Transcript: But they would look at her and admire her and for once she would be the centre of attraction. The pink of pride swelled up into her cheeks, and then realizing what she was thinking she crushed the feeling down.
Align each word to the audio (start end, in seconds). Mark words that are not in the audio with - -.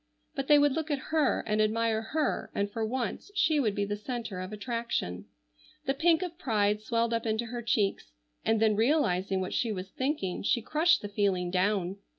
But 0.33 0.47
they 0.47 0.57
would 0.57 0.71
look 0.71 0.89
at 0.89 1.11
her 1.13 1.43
and 1.45 1.61
admire 1.61 2.01
her 2.01 2.49
and 2.55 2.71
for 2.71 2.83
once 2.83 3.29
she 3.35 3.59
would 3.59 3.75
be 3.75 3.85
the 3.85 3.95
centre 3.95 4.39
of 4.39 4.51
attraction. 4.51 5.25
The 5.85 5.93
pink 5.93 6.23
of 6.23 6.39
pride 6.39 6.81
swelled 6.81 7.13
up 7.13 7.27
into 7.27 7.45
her 7.45 7.61
cheeks, 7.61 8.11
and 8.43 8.59
then 8.59 8.75
realizing 8.75 9.41
what 9.41 9.53
she 9.53 9.71
was 9.71 9.91
thinking 9.91 10.41
she 10.41 10.59
crushed 10.59 11.03
the 11.03 11.07
feeling 11.07 11.51
down. 11.51 11.97